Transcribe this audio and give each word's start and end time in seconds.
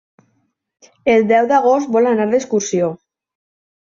El 1.15 1.27
deu 1.33 1.49
d'agost 1.51 1.91
vol 1.97 2.09
anar 2.13 2.27
d'excursió. 2.31 2.91